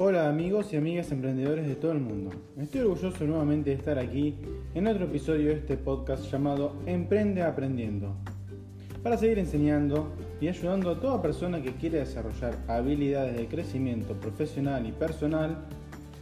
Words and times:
Hola 0.00 0.28
amigos 0.28 0.72
y 0.72 0.76
amigas 0.76 1.10
emprendedores 1.10 1.66
de 1.66 1.74
todo 1.74 1.90
el 1.90 1.98
mundo. 1.98 2.30
Estoy 2.56 2.82
orgulloso 2.82 3.24
nuevamente 3.24 3.70
de 3.70 3.76
estar 3.76 3.98
aquí 3.98 4.36
en 4.72 4.86
otro 4.86 5.06
episodio 5.06 5.48
de 5.48 5.54
este 5.54 5.76
podcast 5.76 6.30
llamado 6.30 6.76
Emprende 6.86 7.42
Aprendiendo. 7.42 8.14
Para 9.02 9.16
seguir 9.16 9.40
enseñando 9.40 10.12
y 10.40 10.46
ayudando 10.46 10.92
a 10.92 11.00
toda 11.00 11.20
persona 11.20 11.60
que 11.60 11.72
quiere 11.72 11.98
desarrollar 11.98 12.54
habilidades 12.68 13.36
de 13.36 13.48
crecimiento 13.48 14.14
profesional 14.14 14.86
y 14.86 14.92
personal 14.92 15.64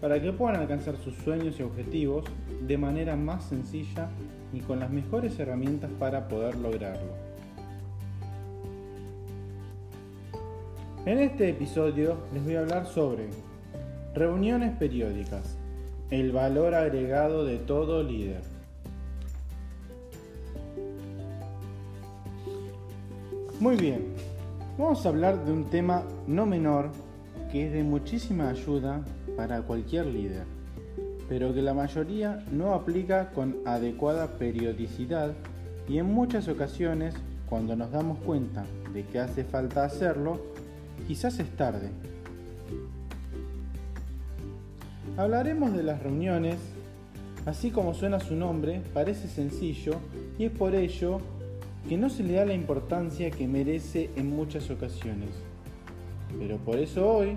para 0.01 0.23
que 0.23 0.33
puedan 0.33 0.57
alcanzar 0.57 0.97
sus 0.97 1.15
sueños 1.17 1.61
y 1.61 1.63
objetivos 1.63 2.25
de 2.67 2.79
manera 2.79 3.15
más 3.15 3.45
sencilla 3.45 4.09
y 4.55 4.61
con 4.61 4.81
las 4.81 4.91
mejores 4.91 5.39
herramientas 5.39 5.91
para 5.99 6.29
poder 6.29 6.57
lograrlo. 6.57 7.13
En 11.05 11.19
este 11.19 11.51
episodio 11.51 12.17
les 12.33 12.43
voy 12.43 12.55
a 12.55 12.61
hablar 12.61 12.87
sobre 12.87 13.29
Reuniones 14.17 14.75
periódicas. 14.79 15.59
El 16.09 16.33
valor 16.33 16.75
agregado 16.75 17.45
de 17.45 17.59
todo 17.59 18.03
líder. 18.03 18.41
Muy 23.61 23.77
bien, 23.77 24.15
vamos 24.79 25.05
a 25.05 25.11
hablar 25.11 25.45
de 25.45 25.53
un 25.53 25.65
tema 25.65 26.03
no 26.27 26.47
menor 26.47 26.93
que 27.53 27.67
es 27.67 27.75
de 27.75 27.83
muchísima 27.83 28.49
ayuda 28.49 29.05
para 29.37 29.61
cualquier 29.61 30.07
líder, 30.07 30.45
pero 31.29 31.53
que 31.53 31.61
la 31.61 31.75
mayoría 31.75 32.43
no 32.51 32.73
aplica 32.73 33.33
con 33.33 33.59
adecuada 33.67 34.39
periodicidad 34.39 35.35
y 35.87 35.99
en 35.99 36.07
muchas 36.07 36.49
ocasiones, 36.49 37.15
cuando 37.51 37.77
nos 37.77 37.91
damos 37.91 38.19
cuenta 38.21 38.65
de 38.95 39.05
que 39.05 39.21
hace 39.21 39.45
falta 39.45 39.85
hacerlo, 39.85 40.41
quizás 41.07 41.39
es 41.39 41.51
tarde 41.55 41.91
Hablaremos 45.17 45.73
de 45.73 45.83
las 45.83 46.03
reuniones, 46.03 46.57
así 47.47 47.71
como 47.71 47.95
suena 47.95 48.21
su 48.21 48.35
nombre, 48.35 48.83
parece 48.93 49.29
sencillo 49.29 49.95
y 50.39 50.45
es 50.45 50.53
por 50.53 50.75
ello 50.75 51.21
que 51.89 51.97
no 51.97 52.11
se 52.11 52.23
le 52.23 52.35
da 52.35 52.45
la 52.45 52.53
importancia 52.53 53.31
que 53.31 53.49
merece 53.49 54.11
en 54.17 54.29
muchas 54.29 54.71
ocasiones. 54.71 55.31
Pero 56.39 56.59
por 56.59 56.77
eso 56.77 57.09
hoy 57.09 57.35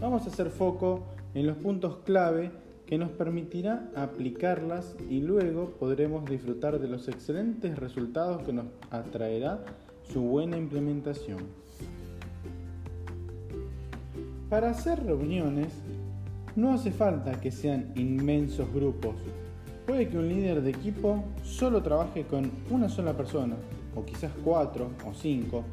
vamos 0.00 0.24
a 0.24 0.30
hacer 0.30 0.50
foco 0.50 1.04
en 1.34 1.46
los 1.46 1.56
puntos 1.58 1.98
clave 2.04 2.50
que 2.86 2.98
nos 2.98 3.10
permitirá 3.10 3.90
aplicarlas 3.94 4.96
y 5.08 5.20
luego 5.20 5.70
podremos 5.78 6.24
disfrutar 6.24 6.78
de 6.78 6.88
los 6.88 7.08
excelentes 7.08 7.78
resultados 7.78 8.42
que 8.42 8.52
nos 8.52 8.66
atraerá 8.90 9.64
su 10.12 10.22
buena 10.22 10.56
implementación. 10.56 11.38
Para 14.48 14.70
hacer 14.70 15.04
reuniones 15.04 15.72
no 16.56 16.72
hace 16.72 16.90
falta 16.90 17.38
que 17.40 17.50
sean 17.50 17.92
inmensos 17.96 18.72
grupos. 18.72 19.14
Puede 19.86 20.08
que 20.08 20.18
un 20.18 20.28
líder 20.28 20.62
de 20.62 20.70
equipo 20.70 21.22
solo 21.44 21.82
trabaje 21.82 22.24
con 22.24 22.50
una 22.70 22.88
sola 22.88 23.14
persona, 23.14 23.56
o 23.94 24.04
quizás 24.04 24.32
cuatro 24.42 24.90
o 25.06 25.14
cinco. 25.14 25.64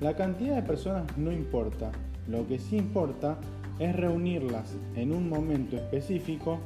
La 0.00 0.14
cantidad 0.16 0.56
de 0.56 0.62
personas 0.62 1.16
no 1.16 1.32
importa. 1.32 1.92
Lo 2.28 2.46
que 2.46 2.58
sí 2.58 2.76
importa 2.76 3.38
es 3.78 3.94
reunirlas 3.94 4.74
en 4.96 5.12
un 5.12 5.28
momento 5.28 5.76
específico. 5.76 6.58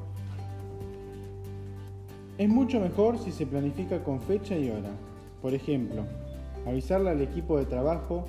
Es 2.38 2.48
mucho 2.48 2.80
mejor 2.80 3.18
si 3.18 3.30
se 3.30 3.46
planifica 3.46 4.02
con 4.02 4.20
fecha 4.20 4.56
y 4.56 4.70
hora. 4.70 4.90
Por 5.42 5.54
ejemplo, 5.54 6.04
avisarle 6.66 7.10
al 7.10 7.20
equipo 7.20 7.58
de 7.58 7.66
trabajo 7.66 8.26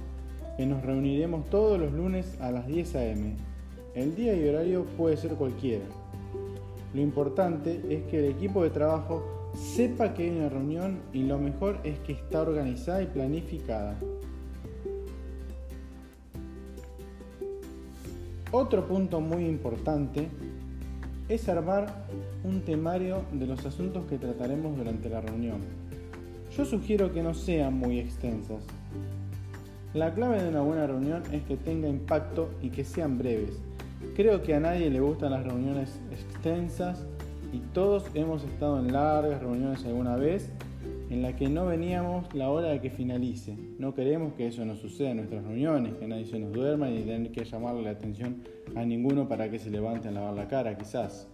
que 0.58 0.66
nos 0.66 0.84
reuniremos 0.84 1.50
todos 1.50 1.80
los 1.80 1.94
lunes 1.94 2.40
a 2.42 2.52
las 2.52 2.68
10 2.68 2.96
a.m. 2.96 3.55
El 3.96 4.14
día 4.14 4.36
y 4.36 4.46
horario 4.50 4.84
puede 4.98 5.16
ser 5.16 5.36
cualquiera. 5.36 5.86
Lo 6.94 7.00
importante 7.00 7.80
es 7.90 8.04
que 8.04 8.20
el 8.20 8.26
equipo 8.26 8.62
de 8.62 8.70
trabajo 8.70 9.52
sepa 9.56 10.14
que 10.14 10.24
hay 10.24 10.38
una 10.38 10.50
reunión 10.50 11.00
y 11.14 11.24
lo 11.24 11.40
mejor 11.40 11.80
es 11.86 11.98
que 12.00 12.12
está 12.12 12.42
organizada 12.42 13.02
y 13.02 13.06
planificada. 13.06 13.98
Otro 18.52 18.86
punto 18.86 19.22
muy 19.22 19.46
importante 19.46 20.28
es 21.30 21.48
armar 21.48 22.06
un 22.44 22.62
temario 22.62 23.24
de 23.32 23.48
los 23.48 23.66
asuntos 23.66 24.04
que 24.10 24.18
trataremos 24.18 24.76
durante 24.76 25.10
la 25.10 25.22
reunión. 25.22 25.62
Yo 26.58 26.66
sugiero 26.66 27.14
que 27.14 27.24
no 27.24 27.34
sean 27.34 27.76
muy 27.76 28.00
extensas. 28.00 28.62
La 29.94 30.14
clave 30.14 30.44
de 30.44 30.50
una 30.50 30.62
buena 30.62 30.86
reunión 30.86 31.24
es 31.32 31.44
que 31.44 31.56
tenga 31.56 31.88
impacto 31.88 32.50
y 32.62 32.70
que 32.70 32.84
sean 32.84 33.18
breves, 33.18 33.62
Creo 34.16 34.42
que 34.42 34.54
a 34.54 34.62
nadie 34.62 34.90
le 34.90 35.02
gustan 35.02 35.32
las 35.32 35.44
reuniones 35.44 36.00
extensas 36.10 37.06
y 37.52 37.60
todos 37.74 38.06
hemos 38.14 38.46
estado 38.46 38.80
en 38.80 38.94
largas 38.94 39.42
reuniones 39.42 39.84
alguna 39.84 40.16
vez 40.16 40.52
en 41.10 41.22
la 41.22 41.36
que 41.36 41.50
no 41.50 41.66
veníamos 41.66 42.34
la 42.34 42.50
hora 42.50 42.70
de 42.70 42.80
que 42.80 42.90
finalice. 42.90 43.58
No 43.78 43.94
queremos 43.94 44.32
que 44.36 44.48
eso 44.48 44.64
nos 44.64 44.80
suceda 44.80 45.12
en 45.12 45.18
nuestras 45.18 45.44
reuniones, 45.44 45.96
que 45.96 46.08
nadie 46.08 46.26
se 46.26 46.40
nos 46.40 46.54
duerma 46.54 46.90
y 46.90 47.04
tener 47.04 47.30
que 47.34 47.44
llamarle 47.44 47.82
la 47.82 47.90
atención 47.90 48.42
a 48.74 48.86
ninguno 48.86 49.28
para 49.28 49.52
que 49.52 49.60
se 49.60 49.70
levante 49.70 50.08
a 50.08 50.12
lavar 50.12 50.34
la 50.34 50.48
cara, 50.48 50.78
quizás. 50.78 51.28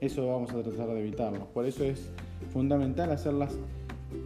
Eso 0.00 0.28
vamos 0.28 0.52
a 0.52 0.62
tratar 0.62 0.86
de 0.90 1.00
evitarlo. 1.00 1.48
Por 1.52 1.66
eso 1.66 1.82
es 1.82 2.12
fundamental 2.52 3.10
hacerlas 3.10 3.58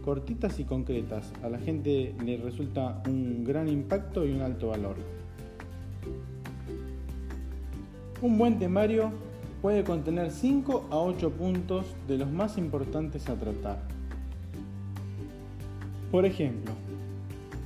cortitas 0.05 0.59
y 0.59 0.63
concretas. 0.63 1.33
A 1.41 1.49
la 1.49 1.57
gente 1.57 2.13
le 2.23 2.37
resulta 2.37 3.01
un 3.07 3.43
gran 3.43 3.67
impacto 3.67 4.23
y 4.27 4.31
un 4.31 4.41
alto 4.41 4.67
valor. 4.67 5.18
Un 8.21 8.37
buen 8.37 8.59
temario 8.59 9.11
puede 9.61 9.85
contener 9.85 10.31
5 10.31 10.87
a 10.91 10.97
8 10.97 11.31
puntos 11.31 11.85
de 12.05 12.17
los 12.17 12.29
más 12.29 12.57
importantes 12.57 13.29
a 13.29 13.35
tratar. 13.35 13.79
Por 16.11 16.25
ejemplo, 16.25 16.73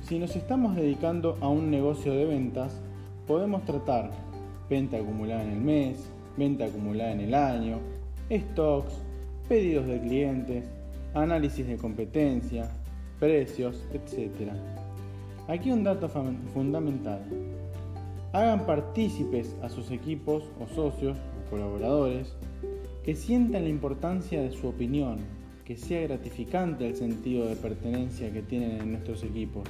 si 0.02 0.20
nos 0.20 0.36
estamos 0.36 0.76
dedicando 0.76 1.36
a 1.40 1.48
un 1.48 1.72
negocio 1.72 2.12
de 2.12 2.26
ventas, 2.26 2.80
podemos 3.26 3.64
tratar 3.64 4.12
venta 4.70 4.96
acumulada 4.96 5.42
en 5.42 5.50
el 5.50 5.60
mes, 5.60 6.08
venta 6.36 6.66
acumulada 6.66 7.10
en 7.10 7.20
el 7.20 7.34
año, 7.34 7.78
stocks, 8.30 8.94
pedidos 9.48 9.88
de 9.88 10.00
clientes, 10.00 10.64
análisis 11.14 11.66
de 11.66 11.78
competencia, 11.78 12.70
precios, 13.18 13.84
etc. 13.92 14.52
Aquí 15.48 15.72
un 15.72 15.82
dato 15.82 16.08
fundamental. 16.08 17.22
Hagan 18.34 18.66
partícipes 18.66 19.54
a 19.62 19.68
sus 19.68 19.92
equipos 19.92 20.42
o 20.58 20.66
socios 20.66 21.16
o 21.16 21.50
colaboradores 21.50 22.34
que 23.04 23.14
sientan 23.14 23.62
la 23.62 23.68
importancia 23.68 24.42
de 24.42 24.50
su 24.50 24.66
opinión, 24.66 25.18
que 25.64 25.76
sea 25.76 26.02
gratificante 26.02 26.84
el 26.84 26.96
sentido 26.96 27.46
de 27.46 27.54
pertenencia 27.54 28.32
que 28.32 28.42
tienen 28.42 28.80
en 28.80 28.90
nuestros 28.90 29.22
equipos. 29.22 29.62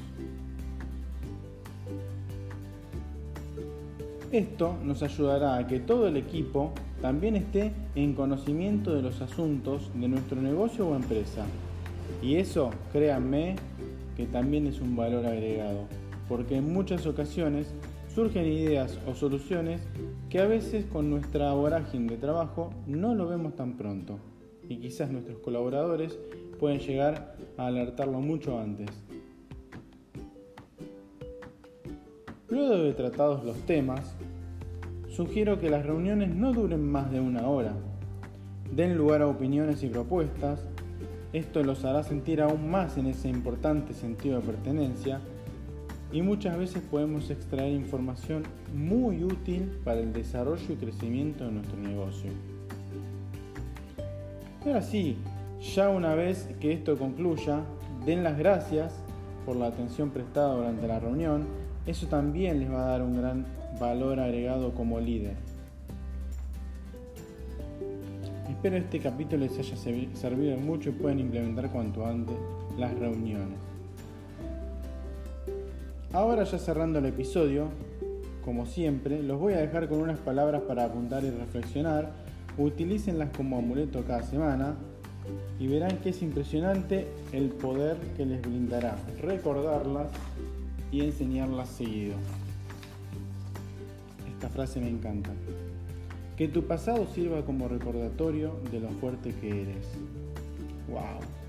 Esto 4.32 4.78
nos 4.82 5.02
ayudará 5.02 5.58
a 5.58 5.66
que 5.66 5.80
todo 5.80 6.08
el 6.08 6.16
equipo 6.16 6.72
también 7.02 7.36
esté 7.36 7.70
en 7.94 8.14
conocimiento 8.14 8.94
de 8.94 9.02
los 9.02 9.20
asuntos 9.20 9.90
de 9.94 10.08
nuestro 10.08 10.40
negocio 10.40 10.88
o 10.88 10.96
empresa. 10.96 11.44
Y 12.22 12.36
eso, 12.36 12.70
créanme, 12.94 13.56
que 14.16 14.24
también 14.24 14.66
es 14.66 14.80
un 14.80 14.96
valor 14.96 15.26
agregado, 15.26 15.84
porque 16.30 16.56
en 16.56 16.72
muchas 16.72 17.04
ocasiones 17.04 17.74
surgen 18.14 18.46
ideas 18.46 18.96
o 19.08 19.14
soluciones 19.14 19.80
que 20.30 20.38
a 20.38 20.46
veces 20.46 20.84
con 20.84 21.10
nuestra 21.10 21.52
vorágine 21.52 22.12
de 22.12 22.18
trabajo 22.18 22.70
no 22.86 23.14
lo 23.14 23.26
vemos 23.26 23.56
tan 23.56 23.76
pronto 23.76 24.18
y 24.68 24.76
quizás 24.76 25.10
nuestros 25.10 25.38
colaboradores 25.38 26.16
pueden 26.60 26.78
llegar 26.78 27.36
a 27.56 27.66
alertarlo 27.66 28.20
mucho 28.20 28.58
antes. 28.58 28.88
Luego 32.48 32.76
de 32.76 32.92
tratados 32.92 33.44
los 33.44 33.56
temas, 33.66 34.14
sugiero 35.08 35.58
que 35.58 35.68
las 35.68 35.84
reuniones 35.84 36.32
no 36.32 36.52
duren 36.52 36.86
más 36.86 37.10
de 37.10 37.18
una 37.18 37.48
hora. 37.48 37.74
Den 38.72 38.96
lugar 38.96 39.22
a 39.22 39.26
opiniones 39.26 39.82
y 39.82 39.88
propuestas. 39.88 40.60
Esto 41.32 41.64
los 41.64 41.84
hará 41.84 42.04
sentir 42.04 42.40
aún 42.40 42.70
más 42.70 42.96
en 42.96 43.06
ese 43.06 43.28
importante 43.28 43.92
sentido 43.92 44.40
de 44.40 44.46
pertenencia 44.46 45.20
y 46.14 46.22
muchas 46.22 46.56
veces 46.56 46.80
podemos 46.80 47.28
extraer 47.28 47.72
información 47.72 48.44
muy 48.72 49.24
útil 49.24 49.80
para 49.84 49.98
el 49.98 50.12
desarrollo 50.12 50.72
y 50.72 50.76
crecimiento 50.76 51.44
de 51.44 51.50
nuestro 51.50 51.76
negocio. 51.76 52.30
Ahora 54.64 54.80
sí, 54.80 55.16
ya 55.74 55.88
una 55.88 56.14
vez 56.14 56.48
que 56.60 56.72
esto 56.72 56.96
concluya, 56.96 57.62
den 58.06 58.22
las 58.22 58.38
gracias 58.38 58.94
por 59.44 59.56
la 59.56 59.66
atención 59.66 60.10
prestada 60.10 60.54
durante 60.54 60.86
la 60.86 61.00
reunión. 61.00 61.46
Eso 61.84 62.06
también 62.06 62.60
les 62.60 62.70
va 62.70 62.86
a 62.86 62.90
dar 62.90 63.02
un 63.02 63.16
gran 63.16 63.44
valor 63.80 64.20
agregado 64.20 64.72
como 64.72 65.00
líder. 65.00 65.34
Espero 68.48 68.76
este 68.76 69.00
capítulo 69.00 69.44
les 69.44 69.58
haya 69.58 69.76
servido 69.76 70.56
mucho 70.58 70.90
y 70.90 70.92
puedan 70.92 71.18
implementar 71.18 71.72
cuanto 71.72 72.06
antes 72.06 72.36
las 72.78 72.96
reuniones. 73.00 73.73
Ahora 76.14 76.44
ya 76.44 76.60
cerrando 76.60 77.00
el 77.00 77.06
episodio, 77.06 77.70
como 78.44 78.66
siempre, 78.66 79.20
los 79.20 79.40
voy 79.40 79.54
a 79.54 79.58
dejar 79.58 79.88
con 79.88 79.98
unas 80.00 80.20
palabras 80.20 80.62
para 80.62 80.84
apuntar 80.84 81.24
y 81.24 81.30
reflexionar. 81.30 82.12
Utilícenlas 82.56 83.30
como 83.36 83.58
amuleto 83.58 84.04
cada 84.04 84.22
semana 84.22 84.76
y 85.58 85.66
verán 85.66 85.98
que 85.98 86.10
es 86.10 86.22
impresionante 86.22 87.08
el 87.32 87.48
poder 87.48 87.96
que 88.16 88.26
les 88.26 88.40
brindará 88.42 88.94
recordarlas 89.20 90.06
y 90.92 91.00
enseñarlas 91.00 91.68
seguido. 91.68 92.14
Esta 94.34 94.48
frase 94.50 94.78
me 94.78 94.90
encanta. 94.90 95.30
Que 96.36 96.46
tu 96.46 96.62
pasado 96.62 97.08
sirva 97.12 97.44
como 97.44 97.66
recordatorio 97.66 98.52
de 98.70 98.78
lo 98.78 98.90
fuerte 98.90 99.34
que 99.40 99.62
eres. 99.62 99.88
¡Wow! 100.88 101.43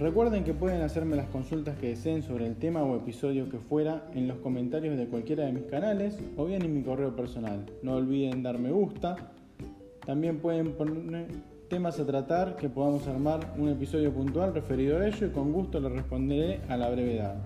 Recuerden 0.00 0.44
que 0.44 0.54
pueden 0.54 0.80
hacerme 0.80 1.14
las 1.14 1.28
consultas 1.28 1.76
que 1.76 1.88
deseen 1.88 2.22
sobre 2.22 2.46
el 2.46 2.56
tema 2.56 2.82
o 2.82 2.96
episodio 2.96 3.50
que 3.50 3.58
fuera 3.58 4.08
en 4.14 4.28
los 4.28 4.38
comentarios 4.38 4.96
de 4.96 5.06
cualquiera 5.06 5.44
de 5.44 5.52
mis 5.52 5.64
canales 5.64 6.18
o 6.38 6.46
bien 6.46 6.62
en 6.62 6.74
mi 6.74 6.82
correo 6.82 7.14
personal. 7.14 7.66
No 7.82 7.96
olviden 7.96 8.42
dar 8.42 8.58
me 8.58 8.70
gusta. 8.70 9.34
También 10.06 10.38
pueden 10.38 10.72
poner 10.72 11.26
temas 11.68 12.00
a 12.00 12.06
tratar 12.06 12.56
que 12.56 12.70
podamos 12.70 13.06
armar 13.08 13.52
un 13.58 13.68
episodio 13.68 14.10
puntual 14.10 14.54
referido 14.54 14.96
a 14.96 15.06
ello 15.06 15.26
y 15.26 15.30
con 15.32 15.52
gusto 15.52 15.78
les 15.80 15.92
responderé 15.92 16.62
a 16.70 16.78
la 16.78 16.88
brevedad. 16.88 17.36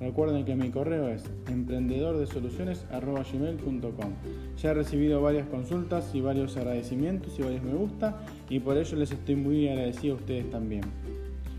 Recuerden 0.00 0.46
que 0.46 0.56
mi 0.56 0.70
correo 0.70 1.10
es 1.10 1.24
emprendedordesoluciones.gmail.com 1.46 4.12
Ya 4.56 4.70
he 4.70 4.74
recibido 4.74 5.20
varias 5.20 5.46
consultas 5.48 6.14
y 6.14 6.22
varios 6.22 6.56
agradecimientos 6.56 7.38
y 7.38 7.42
varios 7.42 7.64
me 7.64 7.74
gusta 7.74 8.16
y 8.48 8.60
por 8.60 8.78
ello 8.78 8.96
les 8.96 9.12
estoy 9.12 9.36
muy 9.36 9.68
agradecido 9.68 10.14
a 10.14 10.16
ustedes 10.16 10.50
también. 10.50 10.80